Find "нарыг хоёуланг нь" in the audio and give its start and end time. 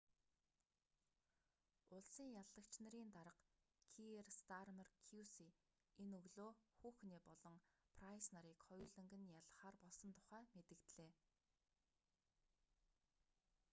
8.35-9.31